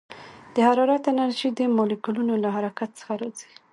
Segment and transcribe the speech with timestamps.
[0.53, 3.49] د حرارت انرژي د مالیکولونو له حرکت څخه راځي.